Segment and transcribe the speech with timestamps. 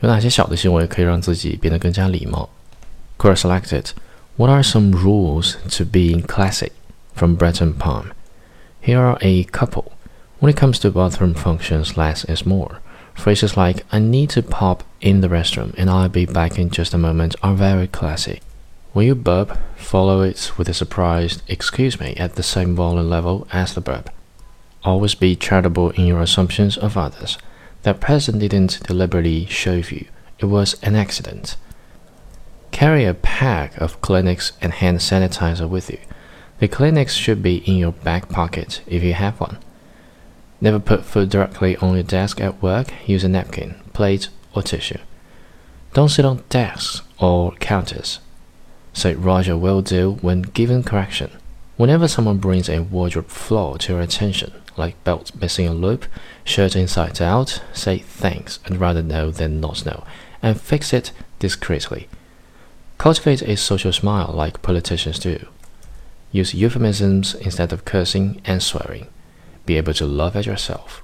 [0.00, 2.48] 有哪些小的行为可以让自己变得更加礼貌
[3.18, 3.90] ？Quora selected.
[4.36, 6.70] What are some rules to being classy?
[7.14, 8.12] From Bretton Palm.
[8.82, 9.92] Here are a couple.
[10.38, 12.80] When it comes to bathroom functions, less is more.
[13.14, 16.92] Phrases like "I need to pop in the restroom" and "I'll be back in just
[16.92, 18.42] a moment" are very classy.
[18.92, 23.46] When you burp, follow it with a surprised "Excuse me" at the same volume level
[23.50, 24.10] as the burp.
[24.84, 27.38] Always be charitable in your assumptions of others.
[27.86, 30.06] That person didn't deliberately shove you,
[30.40, 31.56] it was an accident.
[32.72, 36.00] Carry a pack of Kleenex and hand sanitizer with you.
[36.58, 39.58] The Kleenex should be in your back pocket if you have one.
[40.60, 42.92] Never put food directly on your desk at work.
[43.06, 44.98] Use a napkin, plate, or tissue.
[45.92, 48.18] Don't sit on desks or counters.
[48.94, 51.30] Say Roger will do when given correction.
[51.76, 56.06] Whenever someone brings a wardrobe flaw to your attention, like belt missing a loop,
[56.42, 60.04] shirt inside out, say thanks and rather know than not know,
[60.42, 62.08] and fix it discreetly.
[62.96, 65.46] Cultivate a social smile like politicians do.
[66.32, 69.06] Use euphemisms instead of cursing and swearing.
[69.66, 71.02] Be able to laugh at yourself.